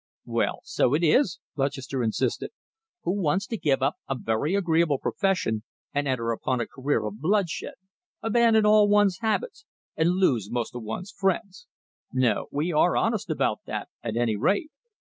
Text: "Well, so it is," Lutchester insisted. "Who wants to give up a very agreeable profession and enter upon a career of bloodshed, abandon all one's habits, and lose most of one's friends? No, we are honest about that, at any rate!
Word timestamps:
"Well, 0.25 0.61
so 0.63 0.95
it 0.95 1.03
is," 1.03 1.37
Lutchester 1.55 2.01
insisted. 2.01 2.49
"Who 3.03 3.21
wants 3.21 3.45
to 3.45 3.55
give 3.55 3.83
up 3.83 3.97
a 4.09 4.17
very 4.17 4.55
agreeable 4.55 4.97
profession 4.97 5.61
and 5.93 6.07
enter 6.07 6.31
upon 6.31 6.59
a 6.59 6.65
career 6.65 7.05
of 7.05 7.21
bloodshed, 7.21 7.75
abandon 8.19 8.65
all 8.65 8.87
one's 8.89 9.19
habits, 9.19 9.63
and 9.95 10.09
lose 10.13 10.49
most 10.49 10.73
of 10.75 10.81
one's 10.81 11.11
friends? 11.11 11.67
No, 12.11 12.47
we 12.51 12.73
are 12.73 12.97
honest 12.97 13.29
about 13.29 13.59
that, 13.67 13.89
at 14.01 14.17
any 14.17 14.35
rate! 14.37 14.71